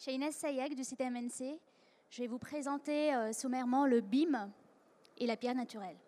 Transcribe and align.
Suis 0.00 0.12
Inès 0.12 0.34
Sayak 0.34 0.74
du 0.74 0.82
site 0.82 0.98
MNC. 0.98 1.60
Je 2.08 2.22
vais 2.22 2.26
vous 2.26 2.38
présenter 2.38 3.14
euh, 3.14 3.34
sommairement 3.34 3.84
le 3.84 4.00
BIM 4.00 4.50
et 5.18 5.26
la 5.26 5.36
pierre 5.36 5.54
naturelle. 5.54 5.98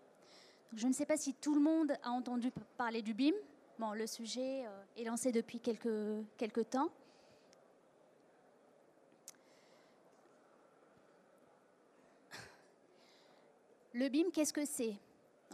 je 0.75 0.87
ne 0.87 0.95
sais 0.95 1.04
pas 1.04 1.19
si 1.19 1.35
tout 1.35 1.54
le 1.54 1.61
monde 1.61 1.93
a 2.03 2.09
entendu 2.09 2.51
parler 2.79 3.03
du 3.03 3.13
BIM. 3.13 3.35
Bon, 3.79 3.93
le 3.93 4.07
sujet 4.07 4.65
euh, 4.65 4.83
est 4.97 5.05
lancé 5.05 5.31
depuis 5.31 5.61
quelques, 5.61 6.25
quelques 6.39 6.71
temps. 6.71 6.89
Le 13.93 14.09
BIM, 14.09 14.31
qu'est-ce 14.33 14.54
que 14.54 14.65
c'est? 14.65 14.97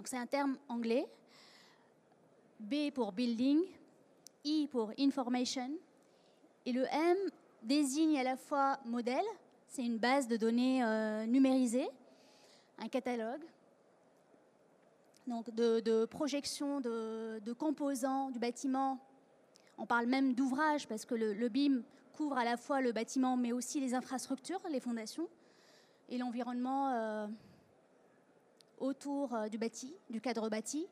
C'est 0.05 0.17
un 0.17 0.27
terme 0.27 0.57
anglais. 0.69 1.09
B 2.61 2.93
pour 2.95 3.11
building, 3.11 3.65
I 4.45 4.69
pour 4.71 4.93
information, 4.97 5.73
et 6.65 6.71
le 6.71 6.85
M 6.85 7.17
désigne 7.63 8.19
à 8.19 8.23
la 8.23 8.37
fois 8.37 8.79
modèle, 8.85 9.25
c'est 9.67 9.85
une 9.85 9.99
base 9.99 10.29
de 10.29 10.37
données 10.37 10.83
euh, 10.83 11.27
numérisée, 11.27 11.89
un 12.79 12.89
catalogue, 12.89 13.43
donc 15.27 15.51
de, 15.51 16.05
projection 16.07 16.81
de, 16.81 17.53
composants 17.53 18.31
du 18.31 18.39
bâtiment. 18.39 18.99
On 19.77 19.87
parle 19.87 20.07
même 20.07 20.35
d'ouvrage 20.35 20.89
parce 20.89 21.05
que 21.05 21.15
le, 21.15 21.49
BIM 21.49 21.83
couvre 22.15 22.39
à 22.39 22.45
la 22.45 22.57
fois 22.57 22.81
le 22.81 22.93
bâtiment 22.93 23.37
mais 23.37 23.53
aussi 23.53 23.79
les 23.79 23.95
infrastructures, 23.95 24.61
les 24.71 24.81
fondations 24.81 25.29
et 26.09 26.19
l'environnement 26.19 26.89
euh, 26.89 27.27
autour 28.79 29.35
euh, 29.35 29.49
du 29.49 29.59
bâti, 29.59 29.95
du 30.09 30.21
cadre 30.21 30.49
bâti. 30.49 30.87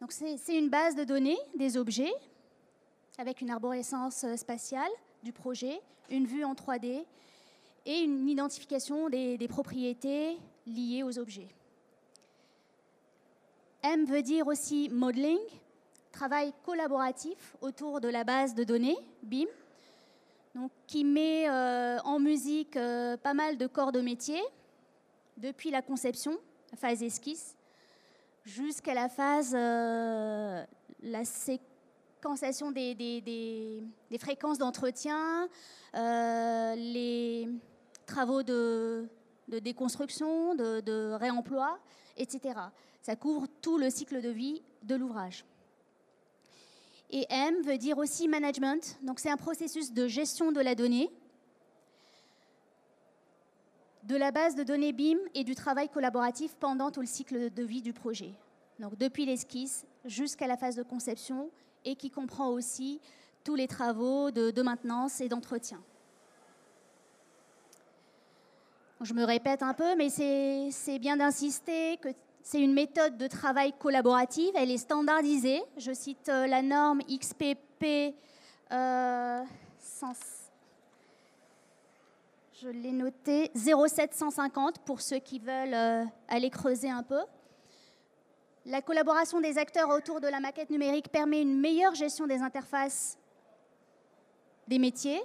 Donc 0.00 0.12
c'est 0.12 0.56
une 0.56 0.70
base 0.70 0.96
de 0.96 1.04
données 1.04 1.38
des 1.54 1.76
objets 1.76 2.12
avec 3.18 3.40
une 3.42 3.50
arborescence 3.50 4.24
spatiale 4.36 4.90
du 5.24 5.32
projet, 5.32 5.80
une 6.10 6.26
vue 6.26 6.44
en 6.44 6.54
3D 6.54 7.04
et 7.86 7.98
une 7.98 8.28
identification 8.28 9.08
des, 9.08 9.48
propriétés 9.48 10.36
liées 10.66 11.02
aux 11.02 11.18
objets. 11.18 11.48
M 13.82 14.04
veut 14.04 14.22
dire 14.22 14.46
aussi 14.46 14.88
modeling, 14.90 15.40
travail 16.12 16.52
collaboratif 16.64 17.56
autour 17.60 18.00
de 18.00 18.08
la 18.08 18.24
base 18.24 18.54
de 18.54 18.64
données, 18.64 18.96
BIM, 19.22 19.46
donc, 20.54 20.70
qui 20.86 21.04
met 21.04 21.48
euh, 21.48 21.98
en 22.04 22.20
musique 22.20 22.76
euh, 22.76 23.16
pas 23.16 23.34
mal 23.34 23.58
de 23.58 23.66
corps 23.66 23.92
de 23.92 24.00
métier, 24.00 24.40
depuis 25.36 25.70
la 25.70 25.82
conception, 25.82 26.38
la 26.70 26.78
phase 26.78 27.02
esquisse, 27.02 27.56
jusqu'à 28.44 28.94
la 28.94 29.08
phase, 29.08 29.54
euh, 29.54 30.64
la 31.02 31.24
des, 32.72 34.18
fréquences 34.18 34.58
d'entretien, 34.58 35.48
euh, 35.94 36.74
les 36.74 37.48
travaux 38.06 38.42
de, 38.42 39.08
déconstruction, 39.48 40.54
de, 40.54 41.12
réemploi, 41.12 41.78
etc. 42.16 42.58
Ça 43.02 43.16
couvre 43.16 43.46
tout 43.60 43.78
le 43.78 43.90
cycle 43.90 44.20
de 44.20 44.30
vie 44.30 44.62
de 44.82 44.94
l'ouvrage. 44.94 45.44
Et 47.10 47.26
M 47.28 47.62
veut 47.62 47.78
dire 47.78 47.98
aussi 47.98 48.26
management, 48.28 48.98
donc 49.02 49.20
c'est 49.20 49.30
un 49.30 49.36
processus 49.36 49.92
de 49.92 50.08
gestion 50.08 50.52
de 50.52 50.60
la 50.60 50.74
donnée, 50.74 51.10
de 54.04 54.16
la 54.16 54.32
base 54.32 54.54
de 54.54 54.64
données 54.64 54.92
BIM 54.92 55.18
et 55.34 55.44
du 55.44 55.54
travail 55.54 55.88
collaboratif 55.88 56.54
pendant 56.56 56.90
tout 56.90 57.00
le 57.00 57.06
cycle 57.06 57.50
de 57.52 57.62
vie 57.62 57.82
du 57.82 57.92
projet. 57.92 58.34
Donc 58.78 58.98
depuis 58.98 59.24
l'esquisse 59.26 59.86
jusqu'à 60.04 60.46
la 60.46 60.56
phase 60.56 60.76
de 60.76 60.82
conception 60.82 61.50
et 61.84 61.96
qui 61.96 62.10
comprend 62.10 62.48
aussi 62.48 63.00
tous 63.44 63.54
les 63.54 63.68
travaux 63.68 64.30
de, 64.30 64.62
maintenance 64.62 65.20
et 65.20 65.28
d'entretien. 65.28 65.80
Je 69.00 69.12
me 69.12 69.24
répète 69.24 69.62
un 69.62 69.74
peu, 69.74 69.96
mais 69.96 70.08
c'est 70.08 70.98
bien 70.98 71.16
d'insister 71.16 71.98
que 71.98 72.08
c'est 72.42 72.60
une 72.60 72.74
méthode 72.74 73.16
de 73.16 73.26
travail 73.26 73.72
collaborative, 73.78 74.52
elle 74.54 74.70
est 74.70 74.78
standardisée. 74.78 75.62
Je 75.78 75.92
cite 75.92 76.28
euh, 76.28 76.46
la 76.46 76.60
norme 76.60 77.00
XPP 77.02 78.14
euh, 78.72 79.42
je 82.52 82.68
l'ai 82.68 82.92
noté 82.92 83.50
0,750 83.54 84.78
pour 84.80 85.00
ceux 85.00 85.18
qui 85.18 85.38
veulent 85.38 85.74
euh, 85.74 86.04
aller 86.28 86.50
creuser 86.50 86.90
un 86.90 87.02
peu. 87.02 87.20
La 88.66 88.80
collaboration 88.80 89.42
des 89.42 89.58
acteurs 89.58 89.90
autour 89.90 90.22
de 90.22 90.26
la 90.26 90.40
maquette 90.40 90.70
numérique 90.70 91.10
permet 91.10 91.42
une 91.42 91.60
meilleure 91.60 91.94
gestion 91.94 92.26
des 92.26 92.40
interfaces 92.40 93.18
des 94.66 94.78
métiers. 94.78 95.22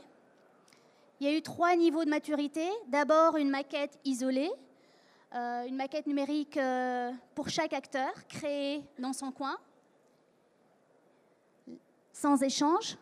Il 1.22 1.28
y 1.28 1.30
a 1.30 1.38
eu 1.38 1.42
trois 1.42 1.74
niveaux 1.78 2.04
de 2.04 2.10
maturité. 2.10 2.68
D'abord, 2.88 3.38
une 3.38 3.50
maquette 3.50 3.98
isolée, 4.04 4.52
euh, 5.34 5.64
une 5.64 5.78
maquette 5.78 6.06
numérique 6.06 6.58
euh, 6.58 7.14
pour 7.34 7.48
chaque 7.48 7.72
acteur, 7.72 8.12
créée 8.28 8.84
dans 8.98 9.14
son 9.14 9.32
coin, 9.32 9.58
sans 12.12 12.44
échange. 12.44 12.98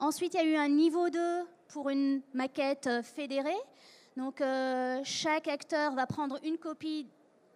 Ensuite, 0.00 0.34
il 0.34 0.36
y 0.38 0.40
a 0.40 0.46
eu 0.46 0.56
un 0.56 0.68
niveau 0.68 1.10
2 1.10 1.20
pour 1.68 1.90
une 1.90 2.22
maquette 2.32 2.88
euh, 2.88 3.02
fédérée. 3.04 3.52
Donc, 4.16 4.40
chaque 5.02 5.48
acteur 5.48 5.92
va 5.94 6.06
prendre 6.06 6.38
une 6.44 6.56
copie 6.56 7.08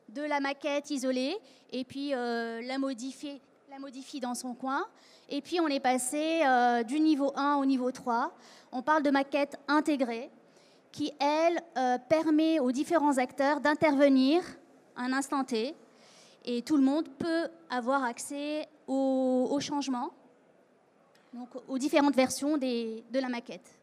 de 0.08 0.22
la 0.22 0.41
maquette 0.41 0.91
isolée 0.91 1.36
et 1.70 1.84
puis 1.84 2.14
euh, 2.14 2.60
la, 2.62 2.78
modifier, 2.78 3.41
la 3.70 3.78
modifie 3.78 4.20
dans 4.20 4.34
son 4.34 4.54
coin. 4.54 4.86
Et 5.28 5.42
puis 5.42 5.60
on 5.60 5.69
est 5.69 5.80
passé 5.80 6.42
euh, 6.46 6.82
du 6.82 7.00
niveau 7.00 7.32
1 7.36 7.56
au 7.56 7.66
niveau 7.66 7.91
3. 7.91 8.34
On 8.72 8.82
parle 8.82 9.02
de 9.02 9.10
maquette 9.10 9.58
intégrée 9.68 10.30
qui, 10.92 11.12
elle, 11.20 11.60
euh, 11.76 11.98
permet 12.08 12.60
aux 12.60 12.72
différents 12.72 13.18
acteurs 13.18 13.60
d'intervenir 13.60 14.42
un 14.97 15.12
instant 15.12 15.44
T. 15.44 15.74
Et 16.44 16.62
tout 16.62 16.76
le 16.76 16.82
monde 16.82 17.08
peut 17.18 17.48
avoir 17.68 18.04
accès 18.04 18.66
aux, 18.86 19.58
changements, 19.60 20.10
donc 21.34 21.48
aux 21.68 21.76
différentes 21.76 22.14
versions 22.14 22.56
de 22.56 23.20
la 23.20 23.28
maquette. 23.28 23.78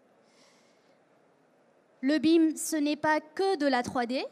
Le 2.01 2.17
BIM, 2.17 2.55
ce 2.55 2.75
n'est 2.75 2.95
pas 2.95 3.19
que 3.19 3.57
de 3.57 3.67
la 3.67 3.83
3D, 3.83 4.25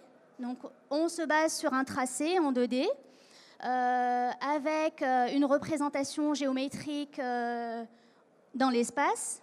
donc, 0.44 0.58
on 0.90 1.08
se 1.08 1.22
base 1.22 1.56
sur 1.56 1.74
un 1.74 1.86
tracé 1.86 2.38
en 2.38 2.52
2D 2.52 2.86
euh, 3.64 4.32
avec 4.42 5.02
euh, 5.02 5.28
une 5.34 5.46
représentation 5.46 6.34
géométrique 6.34 7.18
euh, 7.18 7.86
dans 8.54 8.70
l'espace. 8.70 9.42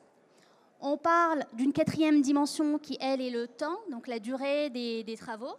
On 0.83 0.99
parle 0.99 1.47
d'une 1.55 1.72
quatrième 1.72 2.21
dimension 2.21 2.78
qui, 2.78 2.99
elle, 3.00 3.22
est 3.22 3.31
le 3.31 3.49
temps, 3.49 3.78
donc 3.91 4.09
la 4.09 4.19
durée 4.19 4.69
des, 4.69 5.16
travaux. 5.19 5.56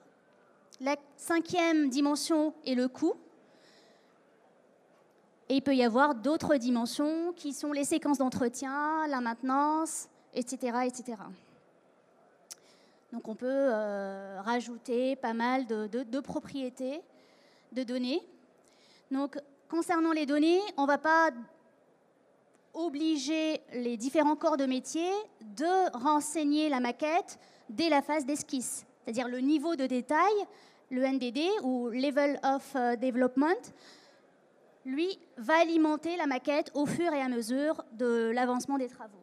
La 0.79 0.95
cinquième 1.17 1.89
dimension 1.89 2.53
est 2.67 2.75
le 2.75 2.87
coût. 2.87 3.15
Et 5.49 5.55
il 5.55 5.61
peut 5.63 5.75
y 5.75 5.83
avoir 5.83 6.13
d'autres 6.13 6.57
dimensions 6.57 7.33
qui 7.35 7.51
sont 7.51 7.71
les 7.71 7.83
séquences 7.83 8.19
d'entretien, 8.19 9.07
la 9.07 9.21
maintenance, 9.21 10.07
etc., 10.35 10.77
etc. 10.85 11.17
Donc 13.11 13.27
on 13.27 13.35
peut 13.35 13.47
euh, 13.49 14.41
rajouter 14.41 15.15
pas 15.17 15.33
mal 15.33 15.67
de, 15.67 16.19
propriétés 16.19 17.01
de 17.73 17.83
données. 17.83 18.21
Donc 19.11 19.37
concernant 19.69 20.13
les 20.13 20.25
données, 20.25 20.59
on 20.77 20.83
ne 20.83 20.87
va 20.87 20.97
pas 20.97 21.31
obliger 22.73 23.61
les 23.73 23.97
différents 23.97 24.37
corps 24.37 24.55
de 24.55 24.65
métier 24.65 25.09
de 25.41 25.97
renseigner 25.97 26.69
la 26.69 26.79
maquette 26.79 27.37
dès 27.69 27.89
la 27.89 28.01
phase 28.01 28.25
d'esquisse, 28.25 28.85
c'est-à-dire 29.03 29.27
le 29.27 29.39
niveau 29.39 29.75
de 29.75 29.85
détail, 29.87 30.33
le 30.89 31.05
NDD 31.05 31.63
ou 31.63 31.89
Level 31.89 32.39
of 32.43 32.75
euh, 32.75 32.95
Development, 32.95 33.73
lui 34.85 35.19
va 35.37 35.59
alimenter 35.59 36.15
la 36.15 36.27
maquette 36.27 36.71
au 36.73 36.85
fur 36.85 37.13
et 37.13 37.21
à 37.21 37.27
mesure 37.27 37.83
de 37.93 38.31
l'avancement 38.33 38.77
des 38.77 38.87
travaux 38.87 39.21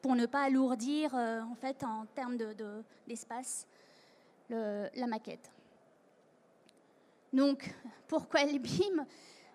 pour 0.00 0.14
ne 0.14 0.26
pas 0.26 0.42
alourdir 0.42 1.14
euh, 1.14 1.40
en 1.42 1.54
fait 1.54 1.82
en 1.84 2.06
termes 2.14 2.36
d'espace 3.06 3.66
la 4.50 5.06
maquette. 5.06 5.50
Donc, 7.32 7.74
pourquoi 8.06 8.44
le 8.44 8.58
BIM? 8.58 9.04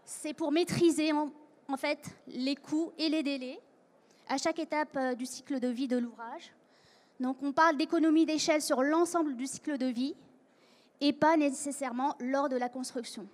C'est 0.05 0.33
pour 0.33 0.51
maîtriser 0.51 1.11
en, 1.11 1.31
fait 1.77 2.05
les 2.27 2.55
coûts 2.55 2.91
et 2.97 3.09
les 3.09 3.23
délais 3.23 3.59
à 4.27 4.37
chaque 4.37 4.59
étape 4.59 4.95
euh, 4.95 5.15
du 5.15 5.25
cycle 5.25 5.59
de 5.59 5.67
vie 5.67 5.87
de 5.87 5.97
l'ouvrage. 5.97 6.53
Donc, 7.19 7.37
on 7.41 7.51
parle 7.51 7.77
d'économie 7.77 8.25
d'échelle 8.25 8.61
sur 8.61 8.83
l'ensemble 8.83 9.35
du 9.35 9.47
cycle 9.47 9.77
de 9.77 9.87
vie 9.87 10.15
et 11.01 11.13
pas 11.13 11.35
nécessairement 11.35 12.15
lors 12.19 12.49
de 12.49 12.57
la 12.57 12.69
construction. 12.69 13.27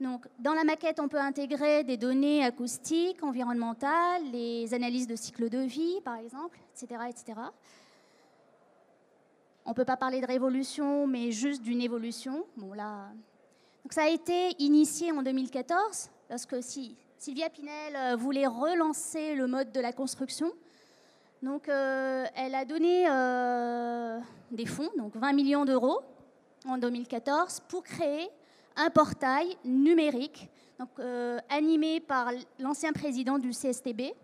Donc, 0.00 0.26
dans 0.38 0.54
la 0.54 0.64
maquette, 0.64 0.98
on 0.98 1.08
peut 1.08 1.20
intégrer 1.20 1.84
des 1.84 1.98
données 1.98 2.42
acoustiques, 2.42 3.22
environnementales, 3.22 4.22
les 4.32 4.72
analyses 4.72 5.06
de 5.06 5.14
cycle 5.14 5.50
de 5.50 5.58
vie, 5.58 6.00
par 6.02 6.16
exemple, 6.16 6.58
etc. 6.74 7.02
etc. 7.10 7.38
On 9.66 9.70
ne 9.70 9.74
peut 9.74 9.84
pas 9.84 9.98
parler 9.98 10.22
de 10.22 10.26
révolution, 10.26 11.06
mais 11.06 11.32
juste 11.32 11.60
d'une 11.60 11.82
évolution. 11.82 12.46
Ça 13.90 14.04
a 14.04 14.08
été 14.08 14.54
initié 14.58 15.12
en 15.12 15.22
2014, 15.22 16.08
parce 16.30 16.46
que 16.46 16.62
Sylvia 16.62 17.50
Pinel 17.50 17.94
euh, 17.94 18.16
voulait 18.16 18.46
relancer 18.46 19.34
le 19.34 19.46
mode 19.46 19.70
de 19.70 19.80
la 19.80 19.92
construction, 19.92 20.50
Donc, 21.42 21.68
elle 21.68 22.54
a 22.54 22.64
donné 22.64 23.04
des 24.50 24.66
fonds, 24.66 24.90
donc 24.96 25.14
20 25.14 25.34
millions 25.34 25.66
d'euros 25.66 26.00
en 26.66 26.78
2014, 26.78 27.60
pour 27.68 27.82
créer 27.82 28.30
un 28.80 28.90
portail 28.90 29.56
numérique, 29.64 30.48
donc, 30.78 30.88
animé 31.50 32.00
par 32.00 32.30
l'ancien 32.58 32.92
président 32.92 33.38
du 33.38 33.50
CSTB, 33.50 34.14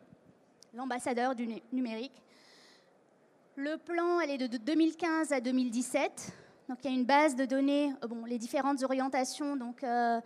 l'ambassadeur 0.72 1.34
du 1.34 1.48
numérique. 1.72 2.22
Le 3.56 3.76
plan, 3.76 4.20
elle 4.20 4.30
est 4.30 4.48
de 4.48 4.58
2015 4.58 5.32
à 5.32 5.40
2017. 5.40 6.32
Donc, 6.68 6.78
il 6.84 6.90
y 6.90 6.94
a 6.94 6.96
une 6.96 7.06
base 7.06 7.36
de 7.36 7.44
données, 7.44 7.92
euh, 8.04 8.26
les 8.26 8.38
différentes 8.38 8.82
orientations, 8.82 9.56
donc, 9.56 9.82
euh, 9.82 10.20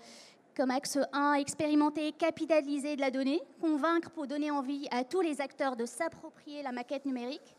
comme 0.57 0.71
axe 0.71 0.99
1, 1.13 1.35
expérimenter, 1.35 2.13
capitaliser 2.13 2.97
de 2.97 3.01
la 3.01 3.11
donnée, 3.11 3.41
convaincre 3.61 4.11
pour 4.11 4.27
donner 4.27 4.51
envie 4.51 4.89
à 4.91 5.05
tous 5.05 5.21
les 5.21 5.41
acteurs 5.41 5.77
de 5.77 5.87
s'approprier 5.87 6.63
la 6.63 6.73
maquette 6.73 7.07
numérique, 7.07 7.55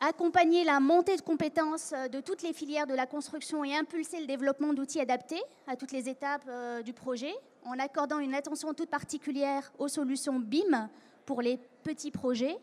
accompagner 0.00 0.64
la 0.64 0.80
montée 0.80 1.16
de 1.16 1.22
compétences 1.22 1.92
euh, 1.94 2.08
de 2.08 2.20
toutes 2.20 2.42
les 2.42 2.52
filières 2.52 2.86
de 2.86 2.94
la 2.94 3.06
construction 3.06 3.64
et 3.64 3.74
impulser 3.74 4.20
le 4.20 4.26
développement 4.26 4.72
d'outils 4.72 5.00
adaptés 5.00 5.42
à 5.66 5.76
toutes 5.76 5.92
les 5.92 6.08
étapes 6.08 6.48
du 6.84 6.92
projet, 6.92 7.34
en 7.64 7.78
accordant 7.78 8.18
une 8.18 8.34
attention 8.34 8.74
toute 8.74 8.90
particulière 8.90 9.72
aux 9.78 9.88
solutions 9.88 10.38
BIM 10.38 10.88
pour 11.26 11.42
les 11.42 11.58
petits 11.84 12.10
projets. 12.10 12.58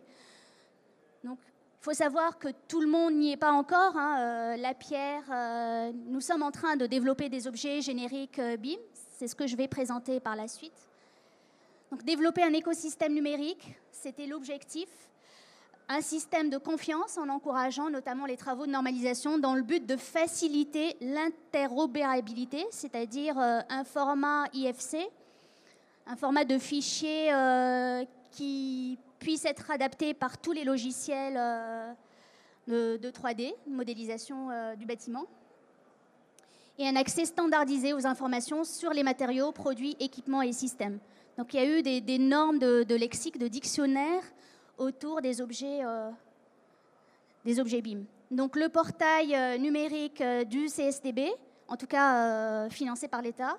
Donc, 1.23 1.39
il 1.79 1.83
faut 1.83 1.93
savoir 1.93 2.37
que 2.37 2.49
tout 2.67 2.81
le 2.81 2.87
monde 2.87 3.13
n'y 3.13 3.31
est 3.31 3.37
pas 3.37 3.51
encore. 3.51 3.95
Hein, 3.95 4.19
euh, 4.19 4.57
la 4.57 4.73
pierre, 4.73 5.23
euh, 5.31 5.91
nous 6.07 6.21
sommes 6.21 6.43
en 6.43 6.51
train 6.51 6.75
de 6.75 6.85
développer 6.85 7.29
des 7.29 7.47
objets 7.47 7.81
génériques 7.81 8.39
euh, 8.39 8.57
BIM. 8.57 8.77
C'est 8.93 9.27
ce 9.27 9.35
que 9.35 9.47
je 9.47 9.55
vais 9.55 9.67
présenter 9.67 10.19
par 10.19 10.35
la 10.35 10.47
suite. 10.47 10.87
Donc, 11.91 12.03
développer 12.03 12.43
un 12.43 12.53
écosystème 12.53 13.13
numérique, 13.13 13.75
c'était 13.91 14.25
l'objectif. 14.25 14.89
Un 15.89 16.01
système 16.01 16.49
de 16.49 16.57
confiance 16.57 17.17
en 17.17 17.29
encourageant 17.29 17.89
notamment 17.89 18.25
les 18.25 18.37
travaux 18.37 18.65
de 18.65 18.71
normalisation 18.71 19.37
dans 19.37 19.55
le 19.55 19.61
but 19.61 19.85
de 19.85 19.95
faciliter 19.95 20.97
l'interopérabilité, 20.99 22.65
c'est-à-dire 22.71 23.37
un 23.37 23.83
format 23.85 24.45
IFC, 24.53 24.97
un 26.05 26.15
format 26.17 26.43
de 26.43 26.57
fichier 26.57 27.31
qui 28.31 28.99
puisse 29.19 29.45
être 29.45 29.71
adapté 29.71 30.13
par 30.13 30.37
tous 30.37 30.51
les 30.51 30.63
logiciels 30.63 31.35
euh, 31.37 31.93
de, 32.67 33.09
3D, 33.09 33.53
modélisation 33.67 34.49
euh, 34.51 34.75
du 34.75 34.85
bâtiment, 34.85 35.25
et 36.77 36.87
un 36.87 36.95
accès 36.95 37.25
standardisé 37.25 37.93
aux 37.93 38.05
informations 38.05 38.63
sur 38.63 38.91
les 38.91 39.03
matériaux, 39.03 39.51
produits, 39.51 39.95
équipements 39.99 40.43
et 40.43 40.53
systèmes. 40.53 40.99
Donc 41.37 41.53
il 41.53 41.57
y 41.57 41.63
a 41.63 41.79
eu 41.79 41.81
des, 41.81 42.19
normes 42.19 42.59
de, 42.59 42.95
lexique, 42.95 43.39
de 43.39 43.47
dictionnaire 43.47 44.21
autour 44.77 45.21
des 45.21 45.41
objets, 45.41 45.83
euh, 45.83 46.11
objets 47.59 47.81
BIM. 47.81 48.03
Donc 48.31 48.55
le 48.55 48.69
portail 48.69 49.59
numérique 49.59 50.21
du 50.47 50.65
CSTB, 50.67 51.31
en 51.67 51.77
tout 51.77 51.87
cas 51.87 52.69
financé 52.69 53.07
par 53.07 53.21
l'État, 53.21 53.57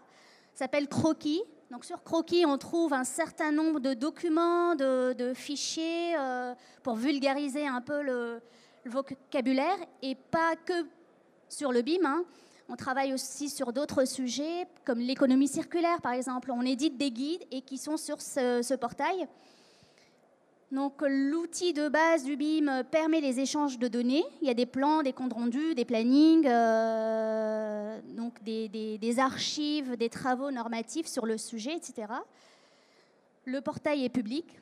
s'appelle 0.59 0.89
Croquis. 0.89 1.43
Donc 1.71 1.85
sur 1.85 2.03
Croquis, 2.03 2.45
on 2.47 2.59
trouve 2.59 2.93
un 2.93 3.05
certain 3.05 3.53
nombre 3.53 3.79
de 3.79 3.95
documents, 3.95 4.75
de, 4.75 5.33
fichiers 5.35 6.17
euh, 6.19 6.55
pour 6.83 6.97
vulgariser 6.97 7.67
un 7.67 7.81
peu 7.81 8.03
le, 8.03 8.41
vocabulaire 8.87 9.77
et 10.03 10.15
pas 10.15 10.57
que 10.57 10.87
sur 11.49 11.73
le 11.73 11.83
BIM. 11.83 12.05
Hein. 12.05 12.25
On 12.69 12.77
travaille 12.77 13.13
aussi 13.13 13.51
sur 13.51 13.73
d'autres 13.73 14.05
sujets 14.05 14.67
comme 14.85 14.99
l'économie 14.99 15.49
circulaire 15.49 16.01
par 16.01 16.13
exemple. 16.13 16.51
On 16.51 16.63
édite 16.63 16.97
des 16.97 17.11
guides 17.11 17.45
et 17.51 17.61
qui 17.61 17.79
sont 17.79 17.97
sur 17.97 18.21
ce 18.21 18.75
portail. 18.75 19.29
Donc 20.71 21.01
l'outil 21.01 21.73
de 21.73 21.89
base 21.89 22.25
du 22.25 22.37
BIM 22.37 22.85
permet 22.91 23.23
les 23.23 23.41
échanges 23.41 23.79
de 23.79 23.89
données. 23.89 24.25
Il 24.43 24.49
y 24.49 24.51
a 24.51 24.55
des 24.55 24.67
plans, 24.67 25.03
des 25.03 25.15
comptes 25.15 25.33
rendus, 25.33 25.75
des 25.75 25.87
plannings, 25.87 26.47
euh, 26.47 27.99
des, 28.43 29.19
archives, 29.19 29.97
des 29.97 30.11
travaux 30.11 30.51
normatifs 30.51 31.07
sur 31.07 31.25
le 31.25 31.39
sujet, 31.39 31.75
etc. 31.75 32.13
Le 33.47 33.61
portail 33.63 34.05
est 34.05 34.11
public. 34.11 34.61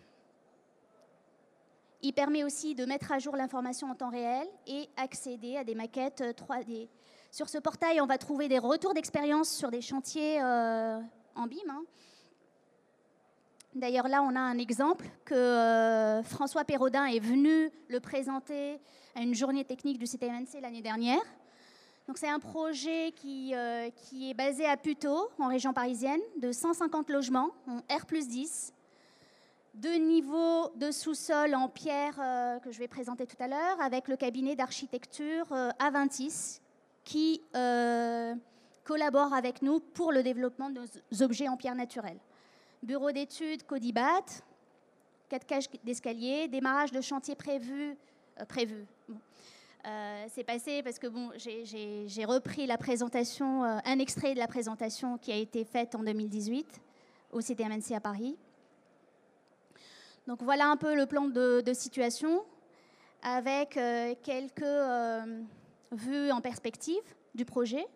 Il 2.02 2.12
permet 2.12 2.44
aussi 2.44 2.76
de 2.76 2.84
mettre 2.84 3.10
à 3.10 3.18
jour 3.18 3.34
l'information 3.36 3.90
en 3.90 3.96
temps 3.96 4.10
réel 4.10 4.46
et 4.68 4.88
accéder 4.96 5.56
à 5.56 5.64
des 5.64 5.74
maquettes 5.74 6.22
3D. 6.22 6.86
Sur 7.32 7.48
ce 7.48 7.58
portail, 7.58 8.00
on 8.00 8.06
va 8.06 8.16
trouver 8.16 8.46
des 8.46 8.60
retours 8.60 8.94
d'expérience 8.94 9.50
sur 9.50 9.72
des 9.72 9.80
chantiers 9.80 10.40
euh, 10.40 11.00
en 11.34 11.46
BIM. 11.48 11.68
Hein. 11.68 11.82
D'ailleurs, 13.76 14.08
là, 14.08 14.22
on 14.22 14.34
a 14.34 14.40
un 14.40 14.56
exemple 14.56 15.04
que 15.26 15.34
euh, 15.34 16.22
François 16.22 16.64
Perraudin 16.64 17.04
est 17.04 17.18
venu 17.18 17.70
le 17.88 18.00
présenter 18.00 18.80
à 19.14 19.20
une 19.20 19.34
journée 19.34 19.66
technique 19.66 19.98
du 19.98 20.06
CTMNC 20.06 20.62
l'année 20.62 20.80
dernière. 20.80 21.20
Donc, 22.08 22.16
c'est 22.16 22.28
un 22.28 22.38
projet 22.38 23.12
qui, 23.14 23.54
euh, 23.54 23.90
qui, 23.90 24.30
est 24.30 24.34
basé 24.34 24.64
à 24.64 24.78
Puteaux, 24.78 25.28
en 25.38 25.48
région 25.48 25.74
parisienne, 25.74 26.20
de 26.40 26.52
150 26.52 27.10
logements, 27.10 27.50
en 27.68 27.80
R 27.94 28.06
10, 28.10 28.72
deux 29.74 29.96
niveaux 29.96 30.70
de 30.76 30.90
sous-sol 30.90 31.54
en 31.54 31.68
pierre 31.68 32.18
euh, 32.18 32.58
que 32.60 32.72
je 32.72 32.78
vais 32.78 32.88
présenter 32.88 33.26
tout 33.26 33.36
à 33.40 33.46
l'heure, 33.46 33.78
avec 33.82 34.08
le 34.08 34.16
cabinet 34.16 34.56
d'architecture 34.56 35.52
Aventis, 35.78 36.62
qui 37.04 37.42
collabore 38.84 39.34
avec 39.34 39.60
nous 39.60 39.80
pour 39.80 40.12
le 40.12 40.22
développement 40.22 40.70
de 40.70 40.80
nos 40.80 41.22
objets 41.22 41.48
en 41.48 41.58
pierre 41.58 41.74
naturelle 41.74 42.16
bureau 42.86 43.10
d'études 43.10 43.64
Codibat, 43.64 44.24
quatre 45.28 45.44
cages 45.44 45.68
d'escalier, 45.82 46.46
démarrage 46.46 46.92
de 46.92 47.00
chantier 47.00 47.34
prévu. 47.34 47.96
Euh. 48.40 48.84
Euh, 49.86 50.26
c'est 50.32 50.44
passé 50.44 50.82
parce 50.84 50.98
que 50.98 51.08
bon, 51.08 51.30
j'ai 51.36 52.24
repris 52.24 52.66
la 52.66 52.78
présentation, 52.78 53.64
euh, 53.64 53.78
un 53.84 53.98
extrait 53.98 54.34
de 54.34 54.38
la 54.38 54.46
présentation 54.46 55.18
qui 55.18 55.32
a 55.32 55.36
été 55.36 55.64
faite 55.64 55.96
en 55.96 56.04
2018 56.04 56.80
au 57.32 57.40
CTMNC 57.40 57.92
à 57.92 58.00
Paris. 58.00 58.36
Donc 60.28 60.42
voilà 60.42 60.68
un 60.68 60.76
peu 60.76 60.94
le 60.94 61.06
plan 61.06 61.24
de, 61.24 61.72
situation 61.72 62.44
avec 63.22 63.78
quelques 64.22 64.64
vues 65.92 66.30
en 66.30 66.40
perspective 66.40 67.02
du 67.34 67.44
projet. 67.44 67.86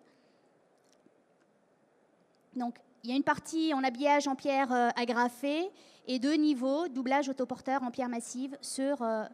Il 3.03 3.11
y 3.11 3.13
a 3.13 3.17
une 3.17 3.25
partie 3.25 3.73
en 3.73 3.83
habillage 3.83 4.29
en 4.29 4.35
pierre 4.35 4.73
euh, 4.73 4.89
agrafée 4.97 5.71
et 6.07 6.19
deux 6.19 6.35
niveaux, 6.35 6.89
doublage 6.89 7.29
autoporteur 7.29 7.83
en 7.83 7.91
pierre 7.91 8.09
massive 8.09 8.57
sur 8.61 9.03
euh, 9.03 9.25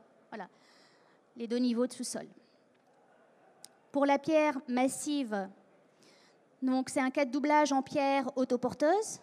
les 1.37 1.47
deux 1.47 1.59
niveaux 1.59 1.87
de 1.87 1.93
sous-sol. 1.93 2.27
Pour 3.93 4.07
la 4.07 4.19
pierre 4.19 4.59
massive, 4.69 5.49
c'est 6.87 7.01
un 7.01 7.11
cas 7.11 7.25
de 7.25 7.31
doublage 7.31 7.73
en 7.73 7.83
pierre 7.83 8.31
autoporteuse. 8.37 9.21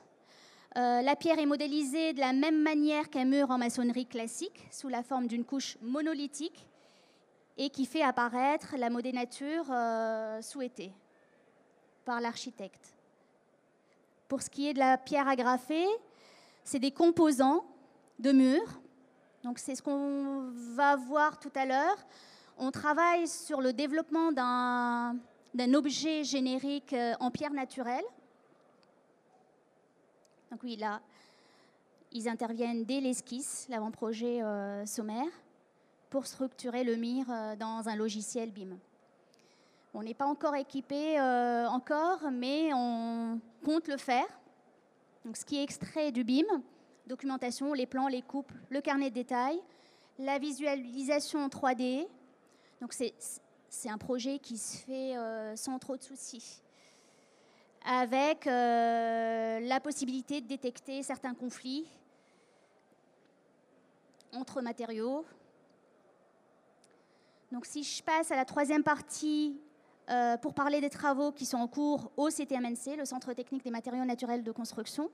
Euh, 0.77 1.01
la 1.01 1.15
pierre 1.15 1.39
est 1.39 1.45
modélisée 1.45 2.13
de 2.13 2.19
la 2.19 2.33
même 2.33 2.62
manière 2.62 3.09
qu'un 3.09 3.25
mur 3.25 3.50
en 3.51 3.57
maçonnerie 3.57 4.07
classique, 4.07 4.67
sous 4.71 4.89
la 4.89 5.03
forme 5.03 5.27
d'une 5.27 5.45
couche 5.45 5.77
monolithique 5.81 6.67
et 7.57 7.69
qui 7.69 7.85
fait 7.85 8.01
apparaître 8.01 8.75
la 8.77 8.89
modénature 8.89 9.65
souhaitée 10.41 10.91
par 12.03 12.19
l'architecte. 12.19 12.93
Pour 14.27 14.41
ce 14.41 14.49
qui 14.49 14.67
est 14.67 14.73
de 14.73 14.79
la 14.79 14.97
pierre 14.97 15.27
agrafée, 15.27 15.87
c'est 16.63 16.79
des 16.79 16.91
composants 16.91 17.65
de 18.19 18.31
murs. 18.31 18.81
Donc 19.43 19.59
c'est 19.59 19.75
ce 19.75 19.81
qu'on 19.81 20.51
va 20.75 20.95
voir 20.95 21.39
tout 21.39 21.51
à 21.55 21.65
l'heure. 21.65 21.97
On 22.57 22.71
travaille 22.71 23.27
sur 23.27 23.61
le 23.61 23.73
développement 23.73 24.31
d'un 24.31 25.73
objet 25.73 26.23
générique 26.23 26.93
euh, 26.93 27.13
en 27.19 27.31
pierre 27.31 27.51
naturelle. 27.51 28.05
Donc 30.51 30.61
oui, 30.63 30.75
là, 30.75 31.01
ils 32.11 32.29
interviennent 32.29 32.85
dès 32.85 33.01
l'esquisse, 33.01 33.65
l'avant-projet 33.69 34.43
euh, 34.43 34.85
sommaire, 34.85 35.31
pour 36.09 36.27
structurer 36.27 36.83
le 36.83 36.95
mire 36.95 37.25
euh, 37.29 37.55
dans 37.55 37.89
un 37.89 37.95
logiciel 37.95 38.51
BIM. 38.51 38.77
On 39.93 40.01
n'est 40.01 40.13
pas 40.13 40.25
encore 40.25 40.55
équipé 40.55 41.19
euh, 41.19 41.67
encore, 41.67 42.31
mais 42.31 42.73
on 42.73 43.39
compte 43.63 43.88
le 43.88 43.97
faire. 43.97 44.25
Donc, 45.23 45.38
ce 45.38 45.45
qui 45.45 45.57
est 45.57 45.63
extrait 45.63 46.12
du 46.12 46.23
BIM, 46.23 46.45
documentation, 47.05 47.73
les 47.73 47.85
plans, 47.85 48.07
les 48.07 48.21
coupes, 48.21 48.51
le 48.69 48.81
carnet 48.81 49.09
de 49.09 49.15
détails, 49.15 49.62
la 50.19 50.39
visualisation 50.39 51.39
en 51.39 51.47
3D. 51.47 52.07
Donc 52.81 52.93
c'est 52.93 53.89
un 53.89 53.97
projet 53.97 54.39
qui 54.39 54.57
se 54.57 54.77
fait 54.77 55.15
euh, 55.15 55.55
sans 55.55 55.79
trop 55.79 55.97
de 55.97 56.03
soucis, 56.03 56.62
avec 57.85 58.47
euh, 58.47 59.59
la 59.62 59.79
possibilité 59.79 60.41
de 60.41 60.47
détecter 60.47 61.03
certains 61.03 61.33
conflits 61.33 61.85
entre 64.33 64.62
matériaux. 64.62 65.25
Donc 67.51 67.65
si 67.65 67.83
je 67.83 68.03
passe 68.03 68.31
à 68.31 68.35
la 68.35 68.45
troisième 68.45 68.83
partie 68.83 69.59
euh, 70.10 70.38
pour 70.38 70.53
parler 70.53 70.81
des 70.81 70.89
travaux 70.89 71.31
qui 71.31 71.45
sont 71.45 71.57
en 71.57 71.67
cours 71.67 72.12
au 72.17 72.29
CTMNC, 72.29 72.98
le 72.98 73.05
Centre 73.05 73.33
technique 73.33 73.63
des 73.63 73.72
matériaux 73.72 74.05
naturels 74.05 74.43
de 74.43 74.51
construction. 74.51 75.10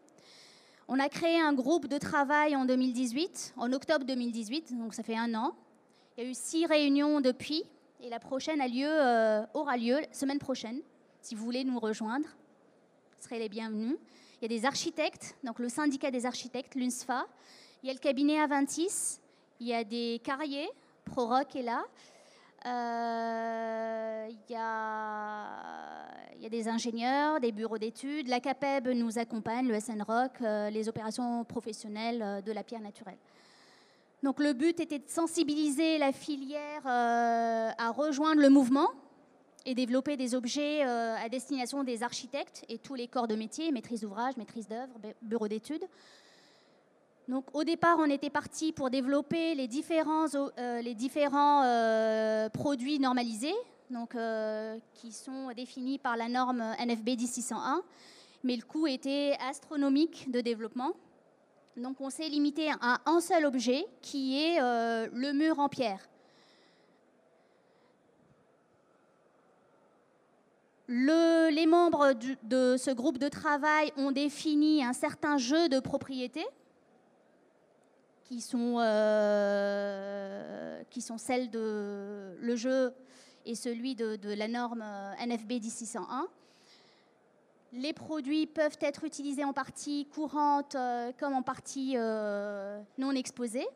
On 0.87 0.99
a 0.99 1.09
créé 1.09 1.39
un 1.39 1.53
groupe 1.53 1.87
de 1.87 1.97
travail 1.97 2.55
en 2.55 2.65
2018, 2.65 3.53
en 3.57 3.71
octobre 3.73 4.05
2018, 4.05 4.75
donc 4.77 4.95
ça 4.95 5.03
fait 5.03 5.15
un 5.15 5.35
an. 5.35 5.53
Il 6.17 6.23
y 6.23 6.27
a 6.27 6.29
eu 6.29 6.33
six 6.33 6.65
réunions 6.65 7.21
depuis, 7.21 7.63
et 8.01 8.09
la 8.09 8.19
prochaine 8.19 8.61
a 8.61 8.67
lieu, 8.67 8.87
euh, 8.89 9.45
aura 9.53 9.77
lieu 9.77 9.99
semaine 10.11 10.39
prochaine. 10.39 10.81
Si 11.21 11.35
vous 11.35 11.43
voulez 11.43 11.63
nous 11.63 11.79
rejoindre, 11.79 12.25
vous 12.25 13.23
serez 13.23 13.39
les 13.39 13.49
bienvenus. 13.49 13.97
Il 14.41 14.51
y 14.51 14.55
a 14.55 14.57
des 14.57 14.65
architectes, 14.65 15.35
donc 15.43 15.59
le 15.59 15.69
syndicat 15.69 16.09
des 16.09 16.25
architectes, 16.25 16.75
l'UNSFA. 16.75 17.27
Il 17.83 17.87
y 17.87 17.89
a 17.89 17.93
le 17.93 17.99
cabinet 17.99 18.39
Aventis. 18.39 19.19
Il 19.59 19.67
y 19.67 19.73
a 19.73 19.83
des 19.83 20.21
carriers, 20.23 20.69
ProRock 21.05 21.55
est 21.55 21.61
là. 21.61 21.83
Euh, 22.65 24.27
il, 24.29 24.53
y 24.53 24.55
a, 24.57 26.49
des 26.49 26.67
ingénieurs, 26.67 27.39
des 27.39 27.51
bureaux 27.51 27.77
d'études. 27.77 28.27
La 28.27 28.39
CAPEB 28.39 28.89
nous 28.89 29.17
accompagne, 29.17 29.67
le 29.67 29.79
SNROC, 29.79 30.41
euh, 30.41 30.69
les 30.69 30.89
opérations 30.89 31.43
professionnelles 31.45 32.21
euh, 32.21 32.41
de 32.41 32.51
la 32.51 32.63
pierre 32.63 32.81
naturelle. 32.81 33.17
Donc 34.23 34.39
le 34.39 34.53
but 34.53 34.79
était 34.79 34.99
de 34.99 35.07
sensibiliser 35.07 35.97
la 35.97 36.11
filière 36.11 36.85
à 36.85 37.91
rejoindre 37.91 38.41
le 38.41 38.49
mouvement 38.49 38.89
et 39.65 39.73
développer 39.73 40.17
des 40.17 40.35
objets 40.35 40.81
à 40.81 41.29
destination 41.29 41.85
des 41.85 42.03
architectes 42.03 42.65
et 42.67 42.79
tous 42.79 42.95
les 42.95 43.07
corps 43.07 43.29
de 43.29 43.35
métier, 43.35 43.71
maîtrise 43.71 44.01
d'ouvrage, 44.01 44.35
maîtrise 44.35 44.67
d'œuvre, 44.67 44.91
bureau 45.21 45.47
d'études. 45.47 45.85
Donc, 47.29 47.45
au 47.53 47.63
départ, 47.63 47.97
on 47.99 48.09
était 48.09 48.31
parti 48.31 48.71
pour 48.71 48.89
développer 48.89 49.53
les 49.53 49.67
différents, 49.67 50.25
euh, 50.33 50.49
euh, 50.57 52.49
produits 52.49 52.97
normalisés, 52.97 53.53
donc, 53.91 54.15
euh, 54.15 54.79
qui 54.95 55.11
sont 55.11 55.51
définis 55.55 55.99
par 55.99 56.17
la 56.17 56.27
norme 56.27 56.63
NFB 56.79 57.09
10601, 57.15 57.83
mais 58.43 58.55
le 58.55 58.63
coût 58.63 58.87
était 58.87 59.37
astronomique 59.47 60.31
de 60.31 60.41
développement. 60.41 60.93
Donc, 61.77 62.01
on 62.01 62.09
s'est 62.09 62.29
limité 62.29 62.71
à 62.81 62.99
un 63.05 63.19
seul 63.21 63.45
objet, 63.45 63.85
qui 64.01 64.41
est 64.41 64.59
le 64.59 65.31
mur 65.31 65.59
en 65.59 65.69
pierre. 65.69 66.09
Le, 70.87 71.51
les 71.51 71.67
membres 71.67 72.13
de 72.41 72.75
ce 72.75 72.89
groupe 72.89 73.19
de 73.19 73.27
travail 73.27 73.93
ont 73.97 74.11
défini 74.11 74.83
un 74.83 74.93
certain 74.93 75.37
jeu 75.37 75.69
de 75.69 75.79
propriété 75.79 76.43
qui 78.29 78.41
sont, 78.41 78.75
euh, 78.77 80.03
qui 80.91 81.01
sont 81.01 81.17
celles 81.17 81.49
de 81.49 82.37
le 82.39 82.55
jeu 82.55 82.93
et 83.47 83.55
celui 83.55 83.95
de, 83.95 84.19
la 84.35 84.47
norme 84.47 84.85
NFB 85.19 85.53
10601. 85.53 86.27
Les 87.73 87.91
produits 87.91 88.45
peuvent 88.45 88.77
être 88.81 89.03
utilisés 89.03 89.43
en 89.43 89.53
partie 89.53 90.05
courante 90.13 90.75
euh, 90.75 91.11
comme 91.19 91.33
en 91.33 91.41
partie 91.41 91.93
euh, 91.97 92.79
non 92.99 93.13
exposée. 93.13 93.67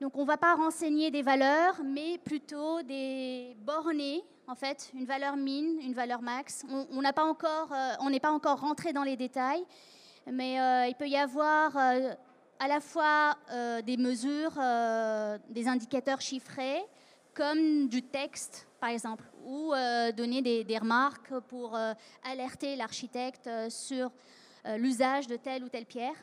Donc 0.00 0.16
on 0.16 0.22
ne 0.22 0.28
va 0.28 0.36
pas 0.36 0.54
renseigner 0.54 1.10
des 1.10 1.22
valeurs, 1.22 1.80
mais 1.84 2.18
plutôt 2.18 2.82
des 2.82 3.56
bornées, 3.62 4.22
en 4.46 4.54
fait, 4.54 4.92
une 4.94 5.06
valeur 5.06 5.36
min, 5.36 5.80
une 5.80 5.92
valeur 5.92 6.22
max. 6.22 6.64
On 6.70 7.02
pas 7.12 7.24
encore, 7.24 7.72
on 8.00 8.10
n'est 8.10 8.20
pas 8.20 8.30
encore 8.30 8.60
rentré 8.60 8.92
dans 8.92 9.02
les 9.02 9.16
détails, 9.16 9.64
mais 10.26 10.60
euh, 10.60 10.86
il 10.86 10.94
peut 10.94 11.08
y 11.08 11.16
avoir 11.16 11.76
euh, 11.76 12.14
à 12.58 12.68
la 12.68 12.80
fois 12.80 13.36
euh, 13.50 13.82
des 13.82 13.96
mesures, 13.96 14.52
des 15.48 15.68
indicateurs 15.68 16.20
chiffrés, 16.20 16.82
comme 17.34 17.88
du 17.88 18.02
texte, 18.02 18.68
par 18.80 18.90
exemple, 18.90 19.24
ou 19.44 19.72
donner 20.16 20.42
des, 20.42 20.78
remarques 20.78 21.38
pour 21.48 21.78
alerter 22.22 22.76
l'architecte 22.76 23.48
sur 23.70 24.10
l'usage 24.76 25.26
de 25.26 25.36
telle 25.36 25.64
ou 25.64 25.68
telle 25.68 25.86
pierre. 25.86 26.14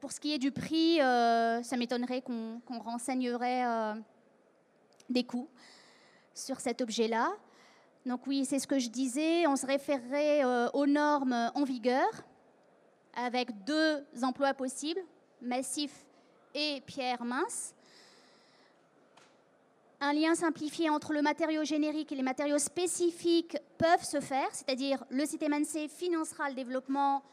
pour, 0.00 0.12
ce 0.12 0.18
qui 0.18 0.34
est 0.34 0.38
du 0.38 0.50
prix, 0.50 0.96
ça 0.98 1.76
m'étonnerait 1.76 2.22
qu'on 2.22 2.78
renseignerait 2.80 3.94
des 5.08 5.24
coûts 5.24 5.48
sur 6.34 6.60
cet 6.60 6.80
objet-là. 6.80 7.30
Donc 8.06 8.24
oui, 8.28 8.44
c'est 8.44 8.60
ce 8.60 8.68
que 8.68 8.78
je 8.78 8.88
disais, 8.88 9.48
on 9.48 9.56
se 9.56 9.66
référerait 9.66 10.44
euh, 10.44 10.68
aux 10.74 10.86
normes 10.86 11.50
en 11.56 11.64
vigueur, 11.64 12.08
avec 13.16 13.64
deux 13.64 14.04
emplois 14.22 14.54
possibles, 14.54 15.00
massif 15.42 15.90
et 16.54 16.80
pierre 16.86 17.24
mince. 17.24 17.74
Un 20.00 20.12
lien 20.12 20.36
simplifié 20.36 20.88
entre 20.88 21.12
le 21.12 21.20
matériau 21.20 21.64
générique 21.64 22.12
et 22.12 22.14
les 22.14 22.22
matériaux 22.22 22.60
spécifiques 22.60 23.58
peuvent 23.76 24.04
se 24.04 24.20
faire, 24.20 24.48
c'est-à-dire 24.52 25.02
le 25.10 25.26
CTMNC 25.26 25.88
financera 25.88 26.48
le 26.48 26.54
développement 26.54 27.24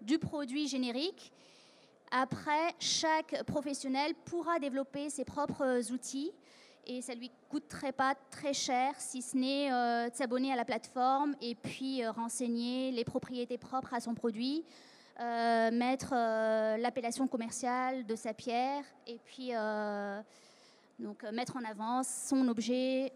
du 0.00 0.20
produit 0.20 0.68
générique. 0.68 1.32
Après, 2.12 2.76
chaque 2.78 3.42
professionnel 3.42 4.14
pourra 4.24 4.60
développer 4.60 5.10
ses 5.10 5.24
propres 5.24 5.90
outils 5.90 6.30
et 6.86 7.00
ça 7.00 7.14
lui 7.14 7.30
coûterait 7.48 7.92
pas 7.92 8.14
très 8.30 8.52
cher 8.52 8.94
si 8.98 9.22
ce 9.22 9.36
n'est 9.36 9.72
euh, 9.72 10.08
de 10.08 10.14
s'abonner 10.14 10.52
à 10.52 10.56
la 10.56 10.64
plateforme 10.64 11.34
et 11.40 11.54
puis 11.54 12.04
euh, 12.04 12.10
renseigner 12.10 12.90
les 12.90 13.04
propriétés 13.04 13.58
propres 13.58 13.94
à 13.94 14.00
son 14.00 14.14
produit, 14.14 14.64
euh, 15.20 15.70
mettre 15.70 16.12
l'appellation 16.78 17.28
commerciale 17.28 18.04
de 18.06 18.16
sa 18.16 18.34
pierre 18.34 18.84
et 19.06 19.18
puis 19.24 19.52
donc 20.98 21.22
mettre 21.32 21.56
en 21.56 21.64
avant 21.64 22.02
son 22.02 22.48
objet 22.48 23.12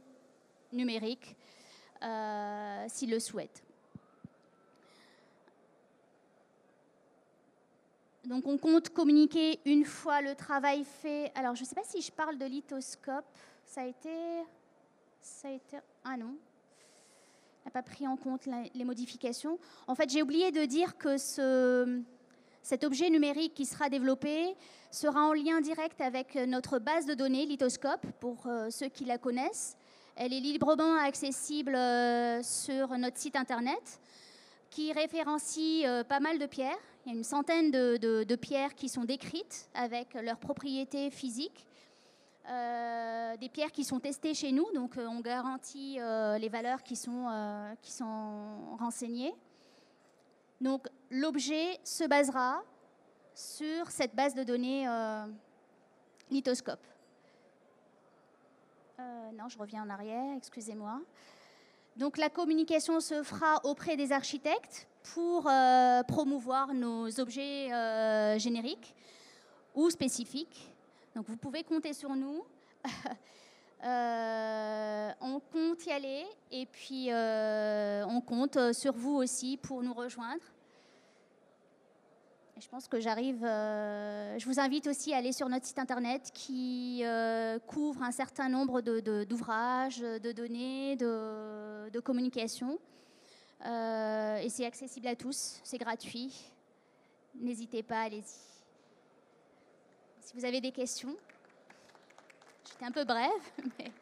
numérique 0.72 1.36
s'il 2.88 3.10
le 3.10 3.18
souhaite. 3.18 3.62
Donc 8.26 8.46
on 8.48 8.58
compte 8.58 8.88
communiquer 8.88 9.60
une 9.64 9.84
fois 9.84 10.20
le 10.20 10.34
travail 10.34 10.84
fait. 10.84 11.30
Alors 11.36 11.54
je 11.54 11.62
ne 11.62 11.66
sais 11.66 11.76
pas 11.76 11.84
si 11.84 12.02
je 12.02 12.10
parle 12.10 12.36
de 12.38 12.44
lithoscope 12.44 13.24
ça 13.66 13.82
a 13.82 13.84
été. 13.84 14.10
Ça 15.20 15.48
a 15.48 15.50
été. 15.50 15.78
Ah 16.04 16.16
non. 16.16 16.36
n'a 17.64 17.70
pas 17.70 17.82
pris 17.82 18.06
en 18.06 18.16
compte 18.16 18.46
les 18.74 18.84
modifications. 18.84 19.58
En 19.86 19.94
fait, 19.94 20.08
j'ai 20.08 20.22
oublié 20.22 20.52
de 20.52 20.64
dire 20.64 20.96
que 20.96 21.18
ce, 21.18 22.00
cet 22.62 22.84
objet 22.84 23.10
numérique 23.10 23.54
qui 23.54 23.66
sera 23.66 23.88
développé 23.88 24.56
sera 24.90 25.26
en 25.26 25.32
lien 25.32 25.60
direct 25.60 26.00
avec 26.00 26.36
notre 26.36 26.78
base 26.78 27.06
de 27.06 27.14
données, 27.14 27.44
Lithoscope, 27.44 28.06
pour 28.20 28.46
euh, 28.46 28.70
ceux 28.70 28.88
qui 28.88 29.04
la 29.04 29.18
connaissent. 29.18 29.76
Elle 30.14 30.32
est 30.32 30.40
librement 30.40 30.96
accessible 30.96 31.74
euh, 31.74 32.42
sur 32.42 32.96
notre 32.96 33.18
site 33.18 33.36
internet, 33.36 34.00
qui 34.70 34.92
référencie 34.92 35.86
euh, 35.86 36.04
pas 36.04 36.20
mal 36.20 36.38
de 36.38 36.46
pierres. 36.46 36.78
Il 37.04 37.12
y 37.12 37.14
a 37.14 37.18
une 37.18 37.24
centaine 37.24 37.70
de 37.70 38.36
pierres 38.36 38.74
qui 38.74 38.88
sont 38.88 39.04
décrites 39.04 39.68
avec 39.74 40.14
leurs 40.14 40.38
propriétés 40.38 41.10
physiques. 41.10 41.66
Euh, 42.48 43.36
des 43.38 43.48
pierres 43.48 43.72
qui 43.72 43.82
sont 43.82 43.98
testées 43.98 44.32
chez 44.32 44.52
nous, 44.52 44.70
donc 44.72 44.96
euh, 44.96 45.06
on 45.08 45.18
garantit 45.18 45.98
euh, 45.98 46.38
les 46.38 46.48
valeurs 46.48 46.84
qui 46.84 46.94
sont, 46.94 47.26
qui 47.82 47.90
sont 47.90 48.76
renseignées. 48.78 49.34
Donc 50.60 50.86
l'objet 51.10 51.80
se 51.82 52.04
basera 52.04 52.62
sur 53.34 53.90
cette 53.90 54.14
base 54.14 54.34
de 54.34 54.44
données 54.44 54.86
lithoscope. 56.30 56.86
non, 58.98 59.48
je 59.48 59.58
reviens 59.58 59.82
en 59.82 59.90
arrière, 59.90 60.36
excusez-moi. 60.36 61.00
Donc 61.96 62.16
la 62.16 62.30
communication 62.30 63.00
se 63.00 63.22
fera 63.22 63.60
auprès 63.64 63.96
des 63.96 64.12
architectes 64.12 64.88
pour 65.14 65.50
promouvoir 66.08 66.72
nos 66.72 67.20
objets 67.20 67.68
génériques 68.38 68.94
ou 69.74 69.90
spécifiques 69.90 70.75
donc 71.16 71.26
vous 71.28 71.36
pouvez 71.38 71.64
compter 71.64 71.92
sur 71.92 72.14
nous. 72.14 72.44
Euh, 73.84 75.10
on 75.20 75.38
compte 75.38 75.84
y 75.84 75.92
aller 75.92 76.24
et 76.50 76.64
puis 76.64 77.12
euh, 77.12 78.06
on 78.06 78.22
compte 78.22 78.72
sur 78.72 78.94
vous 78.94 79.14
aussi 79.14 79.58
pour 79.58 79.82
nous 79.82 79.92
rejoindre. 79.92 80.42
Je 82.58 82.66
pense 82.66 82.88
que 82.88 82.98
j'arrive. 82.98 83.44
Euh, 83.44 84.38
je 84.38 84.46
vous 84.46 84.58
invite 84.58 84.86
aussi 84.86 85.12
à 85.12 85.18
aller 85.18 85.30
sur 85.30 85.50
notre 85.50 85.66
site 85.66 85.78
internet 85.78 86.30
qui 86.32 87.04
couvre 87.66 88.02
un 88.02 88.12
certain 88.12 88.48
nombre 88.48 88.80
d'ouvrages, 88.80 89.98
de, 89.98 90.18
de, 90.18 90.32
données, 90.32 90.96
de, 90.96 91.90
de 91.90 92.00
communication. 92.00 92.78
et 93.62 94.48
c'est 94.48 94.64
accessible 94.64 95.06
à 95.06 95.16
tous, 95.16 95.60
c'est 95.62 95.78
gratuit. 95.78 96.32
N'hésitez 97.34 97.82
pas, 97.82 98.00
allez-y. 98.00 98.55
Si 100.26 100.34
vous 100.34 100.44
avez 100.44 100.60
des 100.60 100.72
questions, 100.72 101.16
j'étais 102.68 102.84
un 102.84 102.90
peu 102.90 103.04
brève, 103.04 103.30
mais 103.78 103.92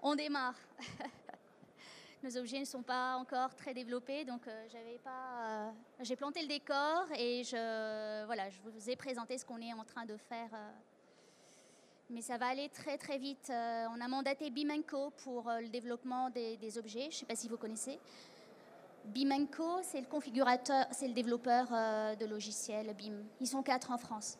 on 0.00 0.14
démarre. 0.14 0.54
Nos 2.22 2.36
objets 2.36 2.60
ne 2.60 2.64
sont 2.64 2.84
pas 2.84 3.16
encore 3.16 3.52
très 3.56 3.74
développés, 3.74 4.24
donc 4.24 4.46
euh, 4.46 4.66
j'avais 4.70 4.98
pas. 4.98 5.40
Euh, 5.40 5.70
j'ai 6.02 6.14
planté 6.14 6.42
le 6.42 6.46
décor 6.46 7.06
et 7.18 7.42
je 7.42 8.24
voilà, 8.26 8.48
je 8.50 8.60
vous 8.62 8.88
ai 8.88 8.94
présenté 8.94 9.36
ce 9.36 9.44
qu'on 9.44 9.60
est 9.60 9.72
en 9.72 9.82
train 9.82 10.04
de 10.04 10.16
faire. 10.16 10.48
Euh. 10.52 10.70
Mais 12.08 12.22
ça 12.22 12.38
va 12.38 12.46
aller 12.46 12.68
très 12.68 12.96
très 12.96 13.18
vite. 13.18 13.50
On 13.50 14.00
a 14.00 14.06
mandaté 14.06 14.50
Bimenco 14.50 15.10
pour 15.24 15.50
le 15.50 15.68
développement 15.68 16.30
des, 16.30 16.78
objets. 16.78 17.08
Je 17.10 17.16
ne 17.16 17.20
sais 17.20 17.26
pas 17.26 17.34
si 17.34 17.48
vous 17.48 17.56
connaissez. 17.56 17.98
Bimenco, 19.06 19.82
c'est 19.82 20.02
le 20.02 20.06
configurateur, 20.06 20.86
c'est 20.92 21.08
le 21.08 21.14
développeur 21.14 21.66
de 22.16 22.26
logiciels 22.26 22.94
BIM. 22.94 23.24
Ils 23.40 23.48
sont 23.48 23.64
quatre 23.64 23.90
en 23.90 23.98
France. 23.98 24.38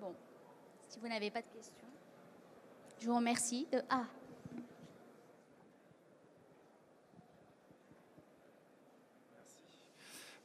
Bon, 0.00 0.14
si 0.98 1.02
vous 1.02 1.08
n'avez 1.08 1.30
pas 1.30 1.42
de 1.42 1.46
questions, 1.46 1.86
je 3.00 3.06
vous 3.06 3.14
remercie. 3.14 3.68
De... 3.70 3.80
Ah, 3.88 4.04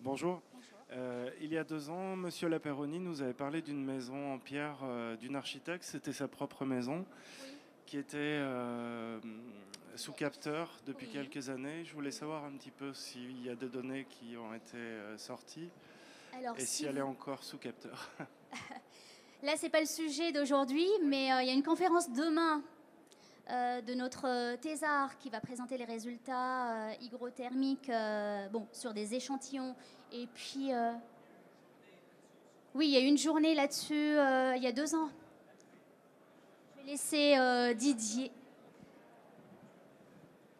Bonjour. 0.01 0.43
Euh, 0.91 1.31
il 1.41 1.51
y 1.51 1.57
a 1.57 1.63
deux 1.63 1.89
ans, 1.89 2.15
Monsieur 2.15 2.49
Laperoni 2.49 2.99
nous 2.99 3.23
avait 3.23 3.33
parlé 3.33 3.63
d'une 3.63 3.83
maison 3.83 4.33
en 4.33 4.37
pierre 4.37 4.77
euh, 4.83 5.15
d'une 5.15 5.35
architecte. 5.35 5.83
C'était 5.85 6.13
sa 6.13 6.27
propre 6.27 6.65
maison 6.65 7.03
qui 7.87 7.97
était 7.97 8.17
euh, 8.19 9.19
sous 9.95 10.13
capteur 10.13 10.77
depuis 10.85 11.07
Oui. 11.07 11.13
quelques 11.13 11.49
années. 11.49 11.83
Je 11.83 11.93
voulais 11.93 12.11
savoir 12.11 12.43
un 12.43 12.51
petit 12.51 12.69
peu 12.69 12.93
s'il 12.93 13.43
y 13.43 13.49
a 13.49 13.55
des 13.55 13.69
données 13.69 14.05
qui 14.07 14.37
ont 14.37 14.53
été 14.53 14.77
euh, 14.77 15.17
sorties 15.17 15.71
alors 16.37 16.55
et 16.57 16.61
si 16.61 16.67
si 16.67 16.85
elle 16.85 16.97
est 16.97 17.01
encore 17.01 17.43
sous 17.43 17.57
capteur. 17.57 18.11
Là, 19.43 19.55
c'est 19.57 19.69
pas 19.69 19.81
le 19.81 19.85
sujet 19.85 20.31
d'aujourd'hui, 20.31 20.87
mais 21.03 21.33
euh, 21.33 21.41
il 21.41 21.47
y 21.47 21.51
a 21.51 21.53
une 21.53 21.63
conférence 21.63 22.09
demain 22.09 22.63
euh, 23.51 23.81
de 23.81 23.93
notre 23.93 24.25
euh, 24.25 24.55
thésard 24.55 25.17
qui 25.17 25.29
va 25.29 25.41
présenter 25.41 25.77
les 25.77 25.83
résultats 25.83 26.91
euh, 26.91 26.93
hygrothermiques 27.01 27.91
sur 28.71 28.93
des 28.93 29.15
échantillons. 29.15 29.75
Et 30.13 30.27
puis, 30.33 30.71
oui, 32.73 32.87
il 32.87 32.91
y 32.91 32.95
a 32.95 33.01
eu 33.01 33.07
une 33.07 33.17
journée 33.17 33.53
là-dessus 33.53 33.93
il 33.93 34.63
y 34.63 34.67
a 34.67 34.71
deux 34.71 34.95
ans. 34.95 35.09
Je 36.77 36.81
vais 36.81 36.91
laisser 36.91 37.75
Didier. 37.75 38.31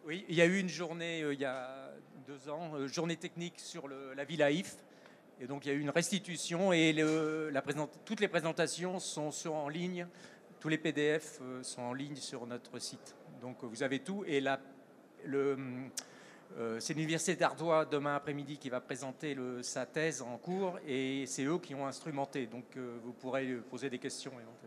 Oui, 0.04 0.26
il 0.28 0.34
y 0.34 0.42
a 0.42 0.44
eu 0.44 0.58
une 0.58 0.68
journée 0.68 1.20
il 1.20 1.40
y 1.40 1.46
a 1.46 1.90
deux 2.26 2.50
ans, 2.50 2.86
journée 2.86 3.16
technique 3.16 3.60
sur 3.60 3.88
la 3.88 4.24
ville 4.24 4.42
Haïf. 4.42 4.76
Et 5.40 5.46
donc 5.46 5.66
il 5.66 5.68
y 5.68 5.72
a 5.72 5.74
eu 5.74 5.80
une 5.80 5.90
restitution 5.90 6.72
et 6.72 6.92
la 6.92 7.62
toutes 8.04 8.20
les 8.20 8.28
présentations 8.28 8.98
sont 8.98 9.30
en 9.50 9.68
ligne. 9.68 10.06
Tous 10.60 10.68
les 10.68 10.78
PDF 10.78 11.40
euh, 11.42 11.62
sont 11.62 11.82
en 11.82 11.92
ligne 11.92 12.16
sur 12.16 12.46
notre 12.46 12.78
site. 12.78 13.14
Donc 13.42 13.62
vous 13.62 13.82
avez 13.82 13.98
tout. 13.98 14.24
Et 14.26 14.40
la- 14.40 14.60
euh, 15.26 16.78
c'est 16.78 16.94
l'université 16.94 17.34
d'Ardois 17.36 17.84
demain 17.84 18.14
après-midi 18.14 18.58
qui 18.58 18.70
va 18.70 18.80
présenter 18.80 19.36
sa 19.62 19.86
thèse 19.86 20.22
en 20.22 20.38
cours 20.38 20.78
et 20.86 21.24
c'est 21.26 21.44
eux 21.44 21.58
qui 21.58 21.74
ont 21.74 21.86
instrumenté. 21.86 22.46
Donc 22.46 22.64
euh, 22.76 22.96
vous 23.02 23.12
pourrez 23.12 23.46
poser 23.70 23.90
des 23.90 23.98
questions 23.98 24.30
éventuellement. 24.32 24.58